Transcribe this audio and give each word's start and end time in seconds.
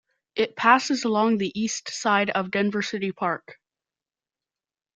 It 0.35 0.55
passes 0.55 1.03
along 1.03 1.37
the 1.37 1.51
east 1.61 1.91
side 1.93 2.31
of 2.31 2.49
Denver 2.49 2.81
City 2.81 3.11
Park. 3.11 3.59